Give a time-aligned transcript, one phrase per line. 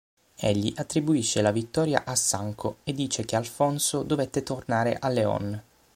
[0.37, 5.61] Egli attribuisce la vittoria a Sancho e dice che Alfonso dovette tornare a León.